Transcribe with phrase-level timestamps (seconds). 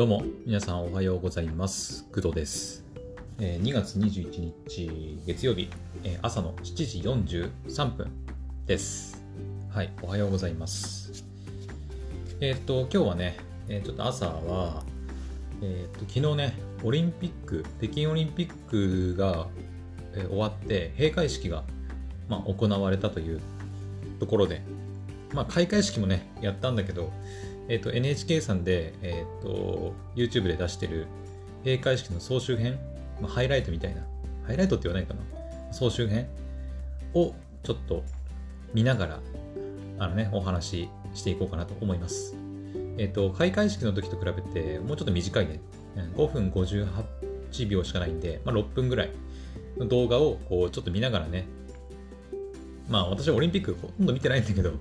[0.00, 2.04] どうも、皆さんおはようございます。
[2.04, 2.86] 工藤です。
[3.38, 5.68] えー2月21日月曜日、
[6.04, 8.10] えー朝の7時43分
[8.64, 9.22] です。
[9.68, 11.22] はい、おはようございます。
[12.40, 13.36] えーっと、今日はね、
[13.68, 14.84] えちょっと朝は、
[15.60, 19.48] えーっと、昨日ね、オリンピック、北京オリンピックが、
[20.14, 21.62] え終わって、閉会式が、
[22.26, 23.38] まあ、行われたという
[24.18, 24.62] ところで、
[25.34, 27.12] まあ、開会式もね、やったんだけど、
[27.70, 31.06] えっ、と、NHK さんで、えっ、と、YouTube で出してる
[31.64, 32.80] 閉会式の総集編、
[33.22, 34.02] まあ、ハイライトみたいな、
[34.44, 35.20] ハイライトって言わないかな
[35.72, 36.26] 総集編
[37.14, 38.02] をちょっと
[38.74, 39.20] 見ながら、
[40.00, 42.34] あのね、お話ししていこうかなと思います。
[42.98, 45.60] えっ、と、開会式の時と比べて、もうちょっと短いね、
[46.16, 49.10] 5分58秒しかないんで、まあ、6分ぐらい
[49.78, 51.46] の動画をこうちょっと見ながらね、
[52.88, 54.72] まあ私はオリンピックほとんど見てないんだけど、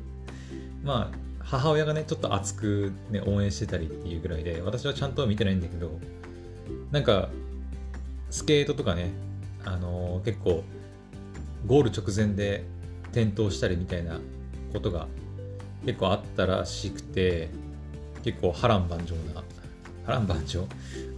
[0.84, 6.00] まあ母親がね、ちょっと熱く、ね、応援してたりっていうぐらいで、私はちゃんと見てないんだけど、
[6.92, 7.30] なんか、
[8.30, 9.10] スケートとかね、
[9.66, 10.64] あのー結構、
[11.66, 12.64] ゴール直前で
[13.12, 14.20] 転倒したりみたいな
[14.72, 15.08] ことが
[15.86, 17.50] 結構あったらしくて、
[18.24, 19.44] 結構波乱万丈な、
[20.06, 20.68] 波乱万丈？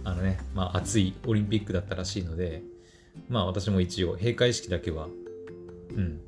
[0.04, 2.62] あのね、まあ熱いオリンピックだったらしいので、
[3.28, 5.08] まあ私も一応閉会式だけは、
[5.94, 6.20] うん、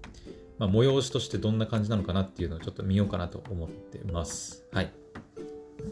[0.58, 4.64] まあ、催しとしてどんな感じなのかなっていうのをちょっと見ようかなと思ってます。
[4.72, 4.92] はい。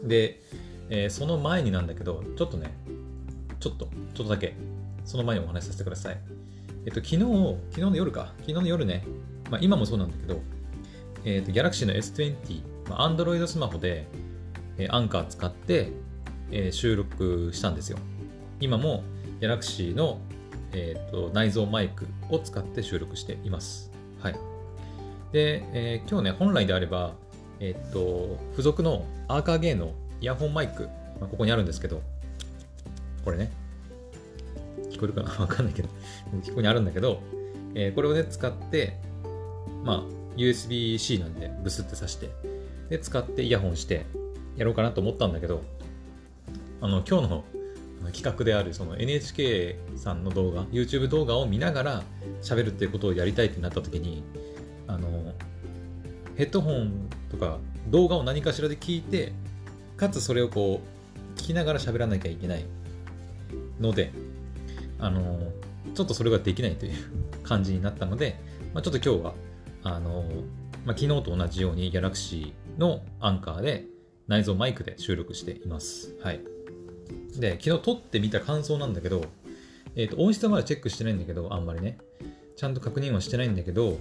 [0.03, 0.41] で、
[0.89, 2.73] えーその前になんだけど、ちょっとね、
[3.59, 4.55] ちょっと、ちょっとだけ、
[5.05, 6.17] その前にお話しさせてください。
[6.85, 7.17] えっと、昨日、
[7.71, 9.05] 昨日の夜か、昨日の夜ね、
[9.49, 10.41] まあ今もそうなんだけど、
[11.25, 14.07] えっと、Galaxy の S20、まあ、Android スマホで、
[14.77, 15.91] えーアンカー使って、
[16.51, 17.97] えー収録したんですよ。
[18.59, 19.03] 今も
[19.41, 20.19] Galaxy の、
[20.71, 23.91] えー、と内蔵マイクを使って収録しています。
[24.19, 24.52] はい。
[25.33, 27.15] で、えー今日ね、本来であれば、
[27.59, 30.83] えっ、と、付属のアーカーゲーのイヤホンマイク、
[31.19, 32.01] まあ、ここにあるんですけど、
[33.25, 33.51] これね、
[34.91, 35.31] 聞こえるかな？
[35.41, 35.95] わかんないけど、こ
[36.55, 37.19] こにあるんだけど、
[37.73, 38.99] えーこれをね、使って、
[39.83, 42.29] まあ、USB-C なんで、ブスって挿して、
[42.89, 44.05] で、使ってイヤホンして、
[44.55, 45.63] やろうかなと思ったんだけど、
[46.79, 47.43] あの、今日の
[48.01, 52.03] あの企画である、その NHK さんの動画、YouTube 動画を見ながら
[52.43, 54.21] 喋るっていうことをやりたいってなった時に、
[54.87, 55.22] あの、
[56.35, 59.33] ヘッドホンとか動画を何かしらで聞いて、
[59.97, 60.81] かつそれをこ
[61.37, 62.65] う、聞きながら喋らなきゃいけない
[63.79, 64.11] ので、
[64.99, 65.51] あの、
[65.93, 66.93] ちょっとそれができないという
[67.43, 68.39] 感じになったので、
[68.73, 69.33] まあ、ちょっと今日は、
[69.83, 70.23] あの、
[70.85, 73.85] まあ、昨日と同じように Galaxy のアンカーで
[74.27, 76.15] 内蔵マイクで収録しています。
[76.21, 76.41] はい。
[77.37, 79.25] で、昨日撮ってみた感想なんだけど、
[79.95, 81.97] えっ、と、音質はまだチェックしてないんだけど、あんまりね。
[82.55, 83.97] ちゃんと確認はしてないんだけど、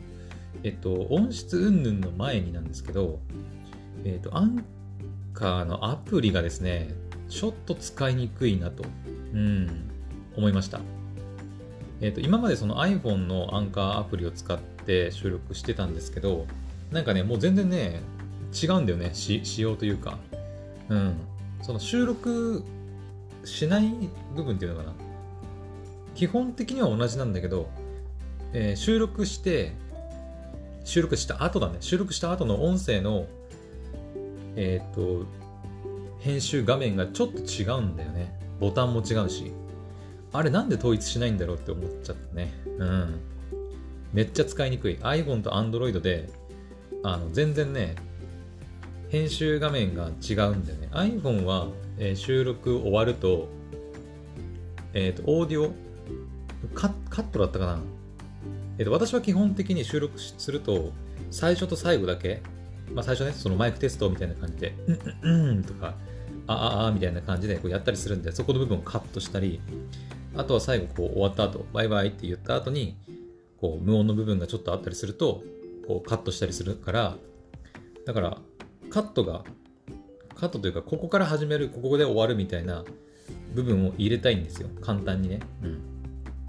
[0.63, 3.21] えっと、音質云々の前になんですけど、
[4.05, 4.65] えっと、アン
[5.33, 6.95] カーのアプリがですね、
[7.29, 8.85] ちょっと使いにくいなと、
[9.33, 9.91] うん、
[10.37, 10.81] 思いました。
[12.01, 16.47] えっと、今までその iPhone のアンカーアプリを使って収録してたんですけど、
[16.91, 18.01] なんかね、もう全然ね、
[18.53, 20.19] 違うんだよね、し仕様というか。
[20.89, 21.15] うん。
[21.63, 22.65] その収録
[23.45, 23.89] しない
[24.35, 24.95] 部分っていうのかな。
[26.15, 27.71] 基本的には同じなんだけど、
[28.53, 29.73] えー収録して、
[30.85, 31.77] 収録した後だね。
[31.81, 33.27] 収録した後の音声の、
[34.57, 35.25] えっ、と、
[36.21, 38.39] 編集画面がちょっと違うんだよね。
[38.61, 39.53] ボタンも違うし。
[40.33, 42.53] あれなんで統一しないんだろうって思っちゃったね。
[42.79, 43.21] うん。
[44.13, 44.97] めっちゃ使いにくい。
[44.99, 46.31] iPhone と Android で、
[47.03, 47.97] あの、全然ね、
[49.11, 50.89] 編集画面が違うんだよね。
[50.93, 53.49] iPhone は、えー収録終わると、
[54.95, 55.73] えっ、と、オーディオ
[56.75, 57.81] カカットだったかな
[58.79, 60.93] えっと、私は基本的に収録すると、
[61.31, 62.43] 最初と最後だけ、
[62.95, 65.95] まあ最初ね、そのマイクテストみたいな感じで、うんうんうんとか、
[66.47, 69.61] あああみたいな感じでこうやったりするんで、そこの部分をカットしたり、
[70.35, 72.97] あとは最後こう終わった後、バイバイって言った後に、
[73.61, 75.43] こう無音の部分がちょっとあったりすると、
[75.87, 77.17] こうカットしたりするから、
[78.07, 78.39] だから、
[78.91, 79.45] カットが、
[80.35, 82.85] カットというか、ここから始める、ここで終わるみたいな
[83.55, 84.69] 部分を入れたいんですよ。
[84.81, 85.41] 簡単にね。
[85.63, 85.81] うん。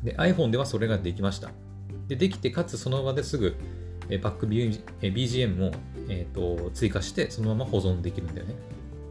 [0.03, 1.51] で、iPhone ではそれができました。
[2.07, 3.55] で、できて、かつその場ですぐ、
[4.09, 5.71] えバック BGM も、
[6.09, 8.55] えー、と追加して、そのまま保存できるんだよね。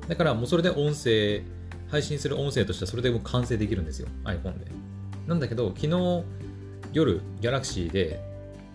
[0.08, 1.42] だからもうそれで音声、
[1.88, 4.66] 配信する音声としてはそれでも完成できるんですよ、iPhone で。
[5.26, 6.24] なんだけど、昨日
[6.92, 8.20] 夜、Galaxy で、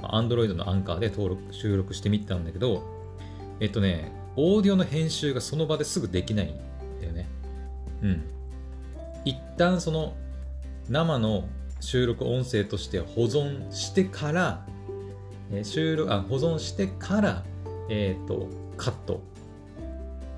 [0.01, 2.83] Android のアンカーで登録、収録してみたんだけど、
[3.59, 6.57] えっとね、オーディオの編集がその場ですぐできないん
[7.01, 7.27] だよね。
[8.03, 8.23] うん。
[9.25, 10.13] 一旦その
[10.89, 11.47] 生の
[11.79, 14.65] 収録音声として保存してから、
[15.51, 17.43] えー収録あ保存してから、
[17.89, 19.21] えっ、と、カット、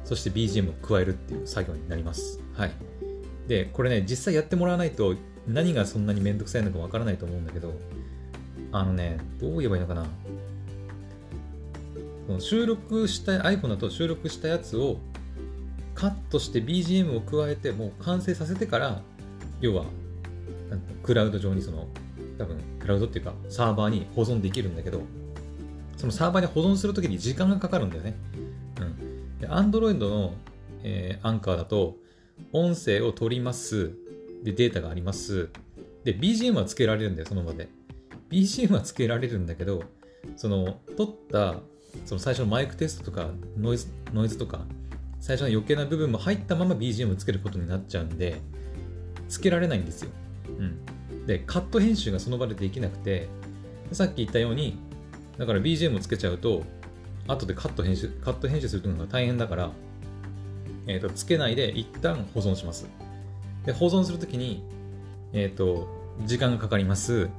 [0.04, 2.40] そして BGM を加えるっていう作業になります。
[2.54, 2.72] はい。
[3.48, 5.16] で、これね、実際やってもらわないと
[5.48, 7.74] 何がそんなにめんどくさいのかわからないと思うんだけど、
[8.72, 10.06] あのね、どう言えばいいのかな。
[12.40, 14.98] 収録した iPhone だと収録したやつを
[15.96, 19.02] カットして BGM を加えてもう完成させてから
[19.62, 19.86] 要は
[21.04, 21.88] クラウド上にその
[22.38, 25.02] 多分クラウドっていうかサーバーに保存できるんだけど
[26.00, 28.16] そのサーバーに保存するときに時間がかかるんだよね。
[28.80, 29.38] うん。
[29.38, 30.34] で、Android の、
[30.82, 31.98] えー、アンカーだと
[32.54, 33.92] 音声を取ります。
[34.42, 35.50] で、データがあります。
[36.06, 37.68] で、BGM はつけられるんだよ、その場で。
[38.30, 39.84] BGM はつけられるんだけど、
[40.38, 41.56] その、取った、
[42.06, 44.62] その最初のマイクテストとか、ノイズ、ノイズとか、
[45.20, 48.40] 最初の余計な部分も入ったまま BGM つけることになっちゃうんで、
[49.28, 50.12] つけられないんですよ。
[50.58, 51.26] うん。
[51.26, 53.28] で、カット編集がその場でできなくて、
[53.92, 54.78] さっき言ったように、
[55.38, 56.64] だから BGM をつけちゃうと、
[57.28, 59.72] 後でカット編集、カット編集するのが大変だから、
[60.88, 62.88] えっ、ー、と、つけないで一旦保存します。
[63.66, 64.64] で、保存するときに、
[65.34, 65.88] えっ、ー、と、
[66.26, 67.30] 時間がかかります。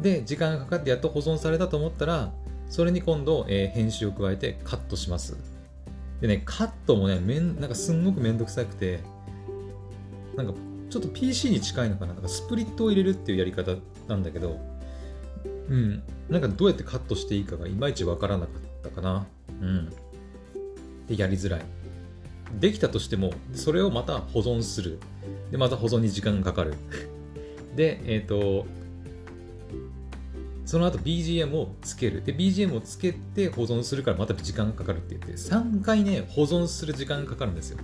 [0.00, 2.32] で、時間がかかってやっと保存されたと思ったら、
[2.68, 5.36] それに今度、えー、編集を加えてカットします。
[6.20, 9.00] でね、カットもね、めんなんかすんごくめんどくさくて、
[10.36, 10.54] なんか
[10.90, 12.14] ちょっと PC に近いのかな？
[12.14, 13.74] なんかスプリットを入れるっていうやり方
[14.08, 14.58] なんだけど、
[15.68, 16.02] うん。
[16.28, 19.26] なんかどうやってカットしていいかがいまいちわからなかったかな。
[19.60, 19.90] うん。
[21.06, 21.62] で、やりづらい。
[22.58, 24.98] できたとしても、それをまた保存する。
[25.50, 26.74] で、また保存に時間がかかる。
[27.76, 28.66] で、えっ、ー、と、
[30.64, 32.22] その後 BGM をつける。
[32.24, 37.78] で、BGM をつけて保存するからまた時間がかかるって言って、3回ね、保存する時間がかかるんですよ。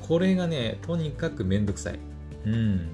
[0.00, 1.98] これがね、とにかくめんどくさい。
[2.46, 2.88] うん。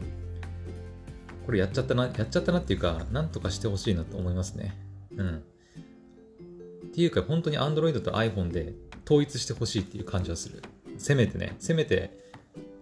[1.47, 4.77] これやっちゃったな、やっちゃったなっていうか、なんとかしてほしいなと思いますね。
[5.17, 5.37] うん。
[5.37, 8.75] っていうか、本当に Android と iPhone で
[9.05, 10.63] 統一してほしいっていう感じはする。
[10.99, 12.19] せめてね、せめて、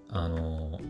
[0.09, 0.81] あの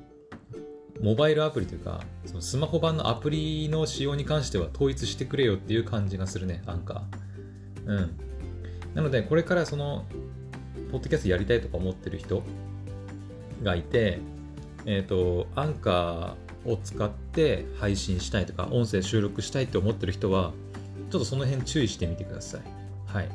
[1.00, 7.86] モバイルアプリというか、そのスマホ版のアプリの使用に関しては統一してくれよっていう感じがするね、アンカー。
[7.86, 8.16] うん。
[8.94, 10.06] なので、これからその、
[10.90, 12.42] ポッドキャストやりたいとか思ってる人
[13.62, 14.20] がいて、
[14.86, 20.52] えっ、ー、と、アンカーを使って配信したいとか、音声収録したいって思ってる人は、
[21.10, 22.60] ちょっとその辺注意してみてください。
[23.06, 23.28] はい。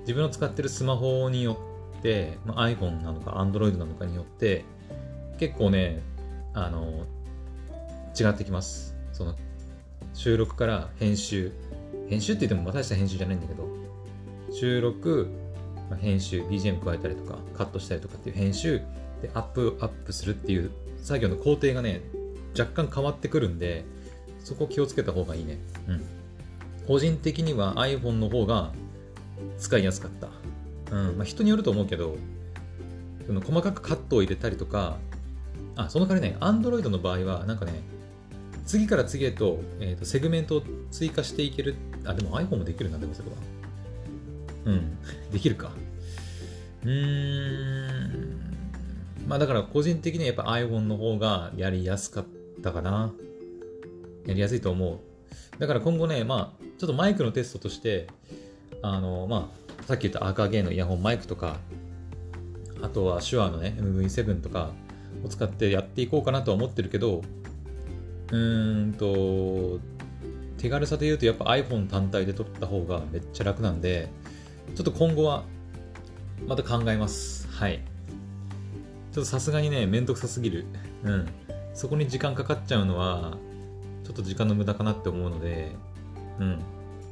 [0.00, 1.58] 自分の使ってるスマホによ
[1.98, 4.64] って、まあ、iPhone なのか Android なのかによって、
[5.38, 6.00] 結構ね、
[6.54, 7.04] あの、
[8.18, 8.94] 違ってきます。
[9.12, 9.34] その、
[10.12, 11.52] 収録から編集。
[12.08, 13.68] 編集って言っても大した編集じゃないんだけど、
[14.52, 15.28] 収録、
[15.90, 18.80] まあ、編集、BGM 加えたりとか、カットしたりとかっていう編集、
[19.22, 20.70] で、アップ、アップするっていう
[21.04, 22.00] 作業の工程がね、
[22.58, 23.84] 若干変わってくるんで、
[24.42, 25.58] そこ気をつけた方がいいね。
[25.86, 26.02] うん。
[26.88, 28.72] 個人的には iPhone の方が
[29.58, 30.28] 使いやすかった。
[30.96, 31.18] うん。
[31.18, 32.16] まあ、人によると思うけど、
[33.26, 34.96] その細かくカットを入れたりとか、
[35.76, 37.72] あ、その代わりね、Android の場合は、なんかね、
[38.64, 41.74] 次から次へと,、えーと、セグメントを追加していける。
[42.06, 43.36] あ、でも iPhone もできるな、でもそれは。
[44.64, 44.98] うん。
[45.30, 45.70] できるか。
[46.82, 48.53] うーん。
[49.26, 52.24] まあだから個人的にはやっぱ iPhone の方がやりやすかっ
[52.62, 53.12] たかな。
[54.26, 55.58] やりやすいと思う。
[55.58, 58.08] だから今後ね、まあ、ちょっとマイクのテストとして、
[58.82, 59.50] あの、ま
[59.80, 61.56] あ、さっき言った赤ゲーのイヤホンマイクとか、
[62.82, 64.70] あとは手話のね、MV7 とか
[65.24, 67.22] を使ってやっていこうかなとは思ってるけど、
[68.30, 69.80] うーんと、
[70.58, 74.08] 手軽さで言うとやっぱ iPhone 単体で撮った方がめっちゃ楽なんで、
[74.74, 75.44] ちょっと今後は
[76.46, 77.46] また考えます。
[77.48, 77.93] はい。
[79.14, 80.66] ちょっとさすがにね、めんどくさすぎる。
[81.04, 81.28] うん。
[81.72, 83.38] そこに時間かかっちゃうのは、
[84.02, 85.70] ちょっと時間の無駄かなって思うので、
[86.40, 86.60] うん。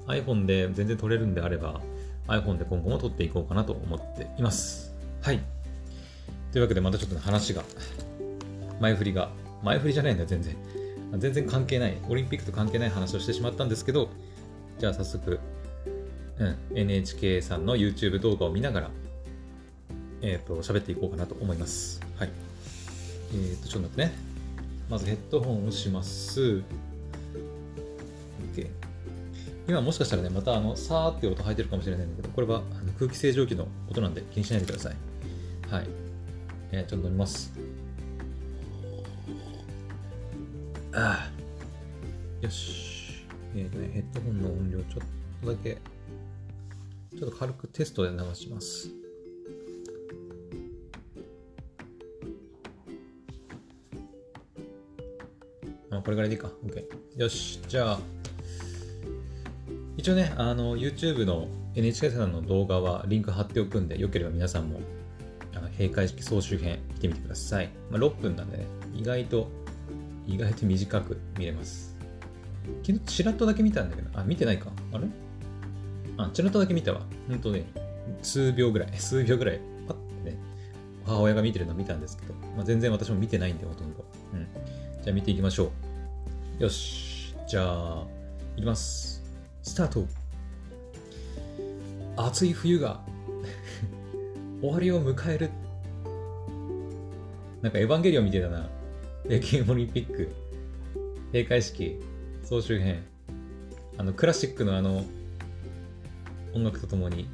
[0.08, 1.80] iPhone で全然撮れるんであれば、
[2.26, 4.92] iPhone で今後も撮っていこうかなと思っています。
[5.22, 5.38] はい。
[6.50, 7.62] というわけでまたちょっと、話が、
[8.80, 9.30] 前振りが、
[9.62, 10.56] 前振りじゃないんだよ、全然。
[11.18, 14.08] 全然関係ない、オリンピックと関係ない話をしてしまったんですけど、
[14.80, 15.38] じゃあ早速、
[16.38, 18.90] うん、NHK さんの YouTube 動画を見ながら、
[20.22, 22.00] えっ、ー、と、喋っていこうかなと思います。
[22.16, 22.30] はい。
[23.32, 24.12] えっ、ー、と、ちょっと待ってね。
[24.88, 26.62] まずヘッドホンをします。
[28.54, 28.68] OK。
[29.68, 34.96] 今もしかしたらね、またあの、さーって音入ってるかもしれないんだけど、これはあの空気清浄機の音なんで気にしないでください。
[35.70, 35.86] はい。
[36.70, 37.52] えー、ちょっと飲みます。
[40.92, 42.44] ああ。
[42.44, 43.24] よし。
[43.56, 45.78] えっ、ー、とね、ヘッドホンの音量ちょっとだけ、
[47.18, 49.01] ちょっと軽くテストで流します。
[56.02, 56.50] これぐらいでいいか。
[56.66, 56.84] OK。
[57.16, 57.60] よし。
[57.68, 58.00] じゃあ、
[59.96, 64.80] 一応ね、あの、YouTube の NHK さんの動画はリンク貼っておくんで、よければ皆さんも
[65.54, 67.70] あの閉会式総集編見てみてください。
[67.90, 69.48] まあ、6分なんでね、意外と、
[70.26, 71.96] 意外と短く見れます。
[72.82, 75.06] 昨日チラッとだけ見たんだけど、あ、見てないかあれ？
[76.16, 77.02] あ、チラッとだけ見たわ。
[77.28, 77.64] ほんとね、
[78.22, 80.36] 数秒ぐらい、 数秒ぐらい、パッてね、
[81.04, 84.04] 母親が見てるの見たんですけど、まあ、全然私も見てないんで、ほとんど。
[84.32, 84.46] うん。
[85.02, 85.70] じゃあ見ていきましょう。
[86.62, 87.34] よし。
[87.48, 88.06] じゃあ、
[88.56, 89.20] いきます。
[89.64, 90.06] スタート
[92.16, 93.00] 暑い冬が
[94.62, 95.50] 終わりを迎える。
[97.62, 98.70] なんかエヴァンゲリオンみたいだな。
[99.24, 100.28] 北京オリンピック、
[101.32, 101.98] 閉会式、
[102.44, 103.02] 総集編。
[103.98, 105.04] あの、クラシックのあの、
[106.54, 107.28] 音楽とともに、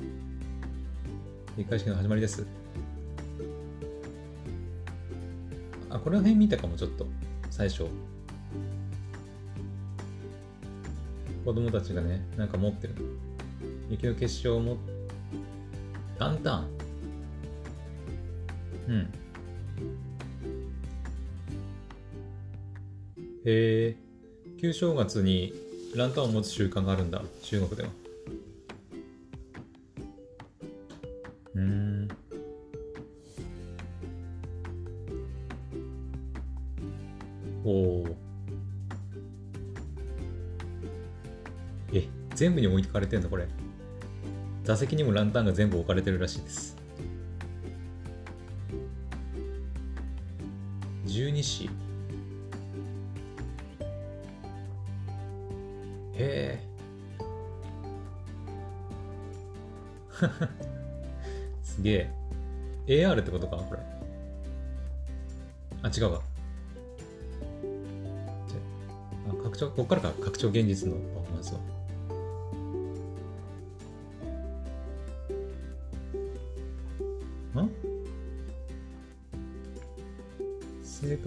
[1.55, 2.47] 閉会式の始まりです。
[5.91, 7.07] あ、この辺見たかも、ちょっと。
[7.51, 7.89] 最初。
[11.49, 12.95] 子供たちがね、なんか持ってる。
[13.89, 14.93] 雪の結晶を持って、
[16.19, 16.69] ランタン。
[18.87, 18.97] うん。
[18.97, 19.07] へ
[23.47, 23.97] え、
[24.61, 25.55] 旧正月に
[25.97, 27.89] ランタンを持つ習慣があるんだ、中国では。
[42.99, 43.47] かれてんのこれ。
[44.65, 46.77] 座席にもランタンが全部置かれてるらしいです。
[51.07, 51.71] 十二支。
[56.15, 56.61] へえ。
[61.63, 62.11] すげえ。
[62.89, 63.81] AR ってことかこれ。
[65.83, 66.21] あ、違うわ。
[69.29, 71.78] あ、拡張、ここからか、拡張現実のパフォーマンスは。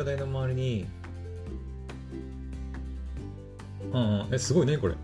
[0.02, 0.86] 聖火台の周りに、
[3.94, 4.96] うん、え、すごいね、これ。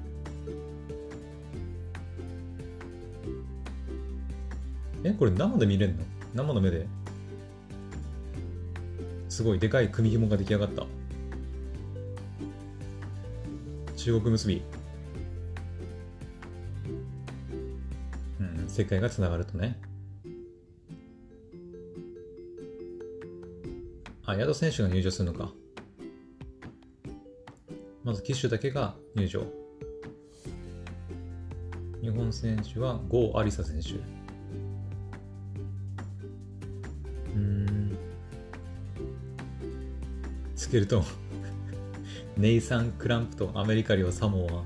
[5.04, 6.04] え、これ生で見れんの？
[6.34, 6.88] 生の目で？
[9.30, 10.88] すごいでかい組紐が出来上がった。
[13.96, 14.64] 中国結び。
[18.40, 19.80] うん、世界がつながるとね。
[24.28, 25.54] あ、宿選手が入場するのか。
[28.04, 29.46] まず騎手だけが入場。
[32.02, 33.94] 日本選手は郷有沙選手。
[37.36, 37.98] うん。
[40.58, 41.06] スケルトン。
[42.36, 44.66] ネイサン・クランプとアメリカ領サモア。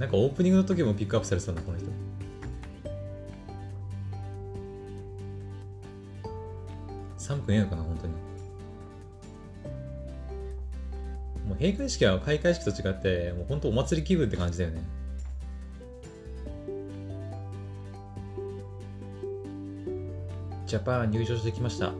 [0.00, 2.13] なんかオープニングの時もピックアップされてたんだ、この人。
[7.24, 8.12] 寒くねえのかな、本当に。
[11.48, 14.82] もう閉会式は開会式と違って、もう本当お祭り気分って感じだよね。
[20.66, 21.94] ジャパン入場してきました。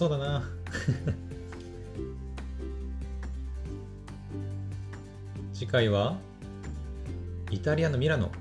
[0.00, 0.40] そうだな。
[5.52, 6.16] 次回は？
[7.50, 8.32] イタリアのミラノ。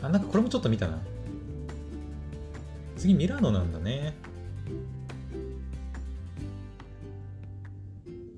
[0.00, 1.00] あなんかこれもちょっと見たな。
[2.94, 4.14] 次ミラノなんだね。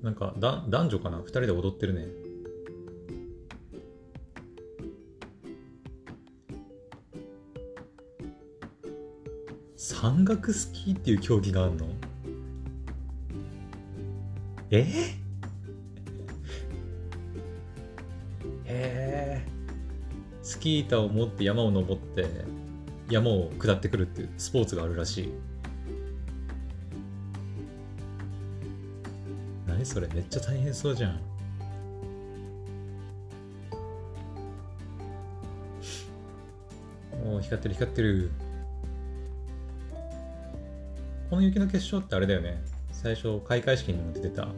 [0.01, 1.19] なんかだ男女かな？
[1.19, 2.07] 二人で踊ってるね。
[9.85, 11.85] 山岳スキーっていう競技があるの？
[14.71, 14.79] え？
[14.79, 14.85] へ
[18.65, 19.45] え
[20.41, 22.25] スキー板を持って山を登って
[23.09, 25.33] 山を下ってくるっていうスポーツがあるらしい。
[29.67, 30.07] 何それ？
[30.13, 31.19] めっちゃ大変そうじゃん。
[37.25, 38.31] おお光ってる光ってる。
[41.33, 42.61] この雪の結晶ってあれだよね。
[42.91, 44.49] 最初、開会式にも出てた。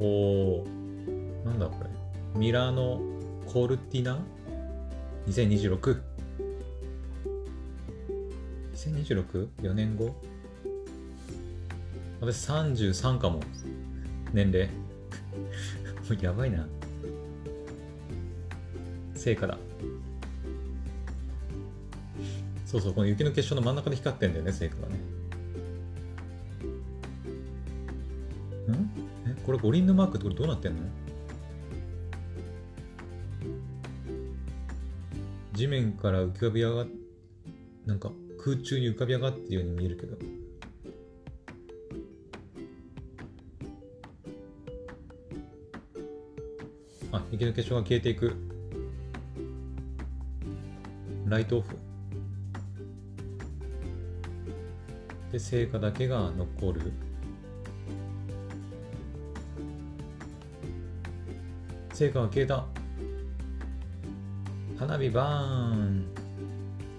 [0.00, 1.90] おー、なんだこれ。
[2.36, 3.00] ミラーノ・
[3.46, 4.18] コルティナ
[5.28, 6.00] ?2026?
[8.74, 10.12] 2026?4 年後？
[12.20, 13.38] 私33かも。
[14.32, 14.68] 年齢。
[16.20, 16.66] やばいな。
[19.14, 19.56] 成果だ。
[22.66, 24.96] そうそう、この雪の結晶の真ん中で光ってんだよね、聖火がね。
[28.76, 28.90] ん？
[29.30, 30.80] え、これ五輪のマークってこれどうなってんの？
[35.54, 36.86] 地面から浮かび上がっ、
[37.86, 38.10] なんか
[38.44, 40.18] 空中に浮かび上がってるように見えるけど。
[47.12, 48.34] あ、雪の結晶が消えていく。
[51.26, 51.76] ライトオフ。
[55.32, 56.92] で、聖火だけが残る。
[61.92, 62.66] 聖火が消えた。
[64.78, 66.06] 花火バーン。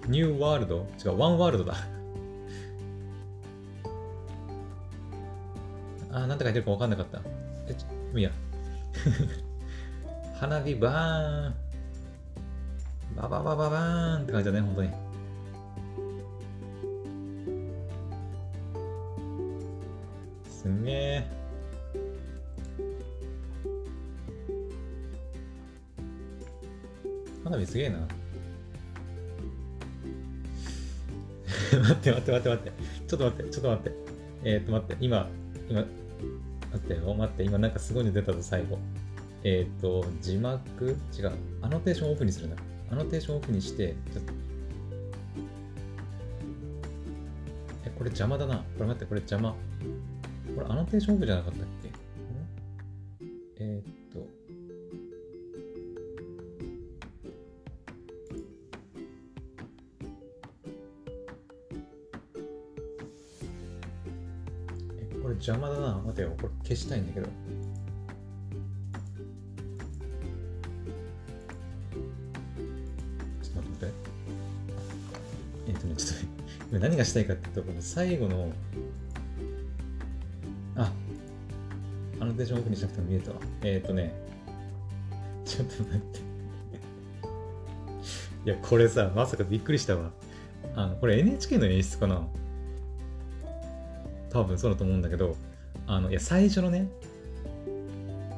[0.08, 1.76] ニューワールド違う、ワンワールドだ。
[6.12, 7.22] あ、なんて書いてるか分かんなかった。
[7.68, 8.32] え、ちょ、いいや。
[10.40, 11.56] 花火バーン。
[13.16, 15.07] バババババーンって感じだね、本当に。
[27.68, 28.00] すげえな。
[31.68, 32.72] 待って待って待って待って。
[33.08, 33.98] ちょっと待って、ちょっと待って。
[34.44, 35.30] えー、っと待って、今、
[35.70, 35.90] 今、待
[36.78, 38.80] ってよ、待って、今なんかすごいの出たぞ、最後。
[39.44, 40.96] えー、っと、字幕？
[41.18, 41.32] 違う。
[41.62, 42.56] アノテーションオープンにするな。
[42.90, 44.34] アノテーションオープンにして、ちょっと。
[47.86, 48.60] え、これ邪魔だな。
[48.60, 49.54] これ待って、これ邪魔。
[50.56, 51.92] これアノテーションオープンじゃなかったっけ？
[53.60, 53.97] えー、っと。
[65.48, 66.02] 邪魔だな。
[66.06, 66.34] 待てよ。
[66.42, 67.26] これ消したいんだけど。
[67.26, 67.32] ちょ
[73.52, 73.94] っと待って待って。
[75.68, 76.26] えっ、とね、ちょっと
[76.72, 78.52] 今何がしたいかっていうと、この最後の、
[80.76, 80.92] あ、
[82.20, 83.38] アノテーションオフにしなくても見えたわ。
[83.64, 84.14] えっ、とね、
[85.46, 86.20] ちょっと待って。
[88.46, 90.12] いや、これさ、まさかびっくりしたわ。
[90.76, 92.28] あの、これ NHK の演出かな？
[94.30, 95.36] 多分そうだと思うんだけど、
[95.86, 96.90] あの、いや、最初のね、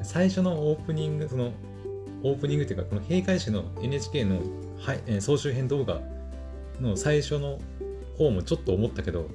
[0.02, 1.52] 最初のオープニング、その、
[2.22, 4.40] オープニングっていうか、この閉会式の NHK の、
[4.78, 6.00] はいえ総集編動画
[6.80, 7.58] の最初の
[8.16, 9.28] 方もちょっと思ったけど、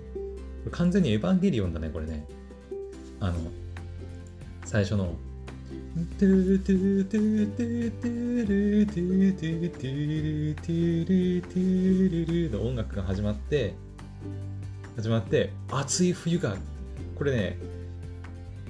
[0.72, 2.26] 完全にエヴァンゲリオンだね、これね。
[3.20, 3.36] あの、
[4.66, 5.16] 最初の、
[6.20, 13.76] トゥトゥトゥトゥトゥルトゥトゥトゥルトゥルトゥルの音楽が始まって、
[14.96, 16.56] 始まって、暑い冬が、
[17.16, 17.58] これね、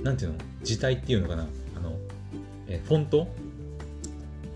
[0.02, 0.38] なんていうの？
[0.64, 1.48] 字体っていうのかな？
[1.78, 1.98] あの、
[2.68, 3.28] えフォント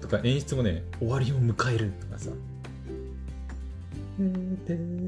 [0.01, 2.31] とか演出もね、終わりを迎えるとかさ、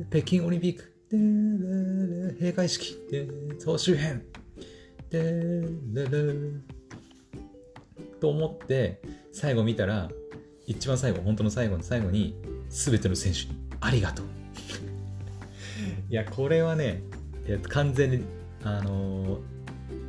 [0.10, 0.94] 北京オリンピック、
[2.40, 2.96] 閉会式、
[3.60, 4.24] 総集編、
[8.20, 9.02] と思って、
[9.34, 10.10] 最後見たら、
[10.68, 12.36] 一番最後、本当の最後の最後に、
[12.70, 14.26] すべての選手にありがとう。
[16.12, 17.02] いや、これはね、
[17.48, 18.26] いや完全に、
[18.66, 19.40] あの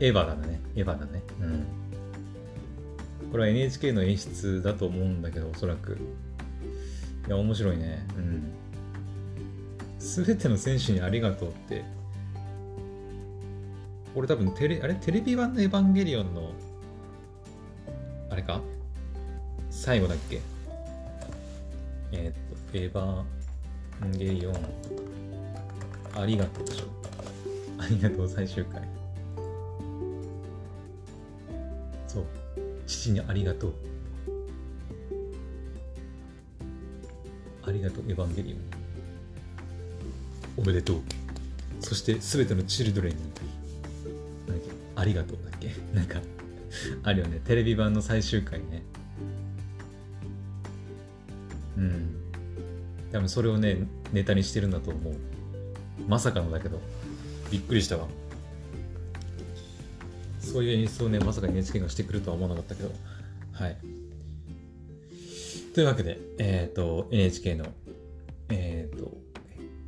[0.00, 0.60] エヴァだね。
[0.74, 1.22] エヴァだね。
[1.40, 1.64] うん。
[3.30, 5.96] これは NHK の演出だと思うんだけど、おそらく。
[7.28, 8.04] いや、面白いね。
[8.16, 8.52] うん。
[10.00, 11.84] すべての選手にありがとうって、
[14.12, 14.94] これ多分テレ、あれ？
[14.96, 16.50] テレビ版のエヴァンゲリオンの、
[18.28, 18.60] あれか？
[19.70, 20.40] 最後だっけ？
[22.10, 22.34] えーっ
[22.72, 23.22] と、エヴァ
[24.08, 24.54] ンゲリオン、
[26.14, 26.85] ありがとうでしょ。
[27.79, 28.83] ありがとう最終回。
[32.07, 32.25] そう。
[32.87, 33.75] 父にありがとう。
[37.64, 38.59] ありがとう、エヴァンゲリオン。
[40.62, 41.01] おめでとう。
[41.81, 43.18] そして、すべてのチルドレンに、
[44.94, 45.70] ありがとうだっけ？
[45.94, 46.20] なんか、
[47.03, 47.40] あるよね。
[47.44, 48.83] テレビ版の最終回ね。
[51.77, 52.16] うん。
[53.11, 55.14] 多分それをね、ネタにしてるんだと思う。
[56.12, 56.79] まさかのだけど、
[57.51, 58.07] びっくりしたわ。
[60.40, 62.90] そういう演出をね、まさか NHK がしてくるとは思わなかったけど。
[63.53, 63.79] はい。
[65.75, 67.64] というわけで、えっ、と、NHK の、
[68.51, 69.16] えっ、と、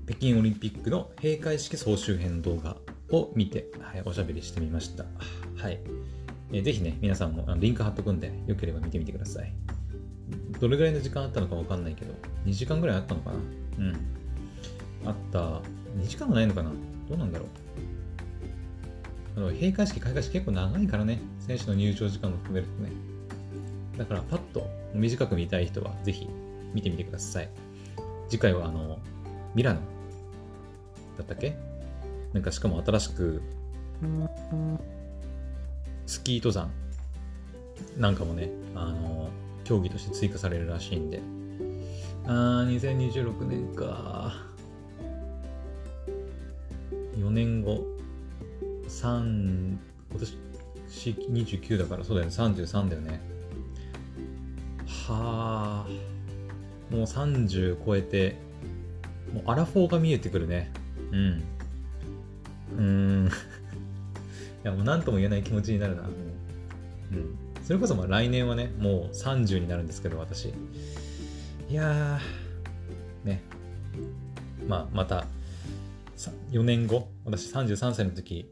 [0.06, 2.78] 北京オリンピックの閉会式総集編動画
[3.10, 5.04] を見て、はい、おしゃべりしてみました。
[5.56, 5.78] はい。
[6.52, 9.52] えーぜひね、皆さんもあのリンク貼っとくんで、よければ見てみてください。
[10.58, 12.14] どれぐらいの時間あったのかわかんないけど、
[12.46, 13.36] 2時間ぐらいあったのかな
[13.78, 13.96] うん。
[15.04, 15.60] あった。
[15.96, 16.70] 2時間もないのかな？
[17.08, 17.48] どうなんだろう？
[19.36, 22.92] あの閉会式、開会式結構長いからね、選手の入場時間も含めるとね。
[23.98, 26.28] だからパッと短く見たい人はぜひ
[26.72, 27.48] 見てみてください。
[28.28, 28.98] 次回はあの、
[29.54, 29.80] ミラノ
[31.18, 31.56] だったっけ？
[32.32, 33.42] なんかしかも新しく、
[36.06, 36.70] スキー登山
[37.96, 39.28] なんかもね、あの、
[39.62, 41.22] 競技として追加されるらしいんで。
[42.26, 44.34] あー、2026年か。
[47.16, 47.84] 4年後、
[48.88, 49.78] 3、
[50.10, 50.36] 今年
[50.88, 53.20] 29だからそうだよね、33だよね。
[54.86, 58.36] はあ、もう30超えて、
[59.32, 60.72] もうアラフォーが見えてくるね。
[61.12, 61.42] うん。
[62.76, 63.26] うーん。
[63.28, 63.30] い
[64.62, 66.02] や、もう何とも言えない気持ちになるな。
[66.02, 66.08] うん。
[67.64, 70.46] それこそまあ来年はね、もう30になるんですけど、私。
[71.70, 73.42] いやー、ね。
[74.68, 75.26] まあ、また、
[76.54, 78.48] 4年後、私33歳の時、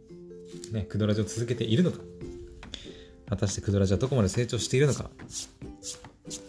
[0.72, 1.98] ね、クドラジを続けているのか。
[3.28, 5.08] 果たしてクドラジはどこまで成長しているのか。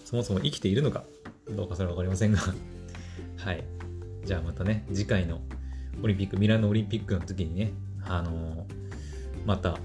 [0.03, 1.03] そもそも生きているのか。
[1.47, 2.39] どうかそれはわかりませんが
[3.37, 3.63] はい。
[4.25, 5.41] じゃあまたね、次回の
[6.01, 9.77] オリンピック、ミラノオリンピックの時にね、あのー、また、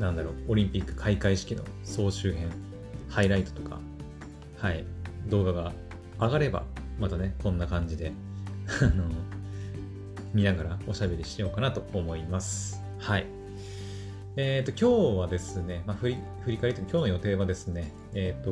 [0.00, 2.50] なんだろう、オリンピック開会式の総集編、
[3.08, 3.80] ハイライトとか、
[4.58, 4.84] はい、
[5.28, 5.72] 動画が
[6.18, 6.64] 上がれば、
[6.98, 8.12] またね、こんな感じで
[8.82, 9.04] あの、
[10.34, 12.82] 見ながらおしゃべりしようかなと思います。
[12.98, 13.26] はい。
[14.36, 18.50] えっ、ー、と、今日はですね、まあ、振り、振り返りと今日の予定はですね、えっ、ー、と、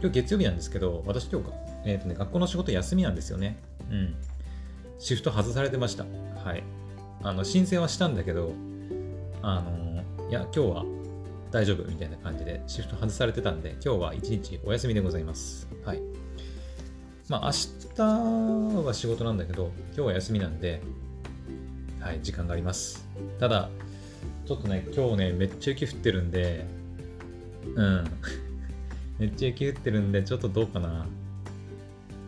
[0.00, 1.50] 今日月曜日なんですけど、私今日
[1.86, 3.56] えっ、ー、とね、学校の仕事休みなんですよね。
[3.90, 4.14] うん。
[4.98, 6.04] シフト外されてました。
[6.44, 6.62] はい。
[7.22, 8.52] あの、申請はしたんだけど、
[9.42, 10.84] あの、いや、今日は
[11.50, 15.68] 大丈夫みたいな感じでシフト外されてたんで、今日は一日お休みでございます。
[15.84, 16.15] はい。
[17.28, 17.50] まあ、明
[17.96, 20.80] 日は仕事なんだけど、今日は休みなんで、
[21.98, 23.04] はい、時間があります。
[23.40, 23.68] ただ、
[24.46, 26.66] ちょっとね、今日ね、めっちゃ雪降ってるんで、
[27.74, 28.04] うん。
[29.18, 31.04] めっちゃ雪降ってるんで、ちょっとどうかな。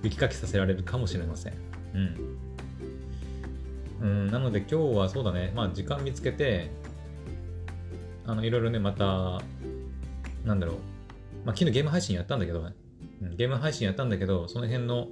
[0.03, 1.55] 雪かきさせられるかもしれません。
[1.95, 2.39] うん。
[4.01, 6.71] うん、なので今日はそうだね、まあ時間見つけて、
[8.27, 9.41] あの、いろいろね、また、
[10.45, 10.77] なんだろう、
[11.45, 12.75] まあ昨日ゲーム配信やったんだけど、うん、
[13.37, 15.09] ゲーム配信やったんだけど、その辺の、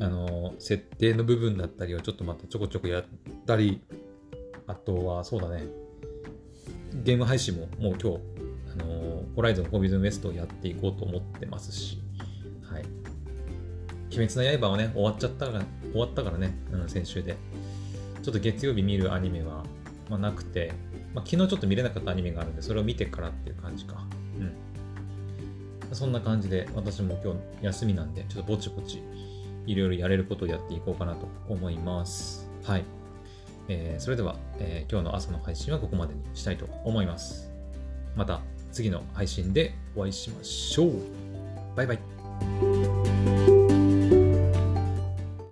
[0.00, 3.04] あの、設定の部分だったりをちょっとまたちょこちょこやっ
[3.46, 3.80] たり、
[4.66, 5.64] あとはそうだね、
[7.04, 8.18] ゲーム配信ももう今日、
[8.72, 11.98] あのホライゾンフォービズンウエストをやっていこうと思ってますし、
[12.62, 12.82] はい。
[14.10, 17.36] 鬼滅の刃はね、終わっちゃったから、終わったからね、うん、先週で。
[18.22, 19.64] ちょっと月曜日見るアニメは、
[20.10, 20.72] まあ、なくて、
[21.14, 24.06] まあ、昨日ちょっと見れなかったアニメがあるんで、それを見てからっていう感じか。
[24.38, 24.52] うん。
[25.92, 29.02] そんな感じで、私も今日休みなんで、ちょっとぼちぼち、
[29.66, 32.48] いろいろやれることをやっていこうかなと思います。
[32.64, 32.84] はい。
[33.68, 37.50] えー、それでは、えー、今日の朝の配信はここまでにしたいと思います。
[38.16, 38.40] また
[38.72, 40.92] 次の配信でお会いしましょう。
[41.76, 42.67] バイバイ。